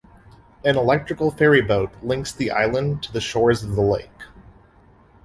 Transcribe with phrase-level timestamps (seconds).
[0.65, 4.23] An electrical ferry boat links the island to the shores of the lake.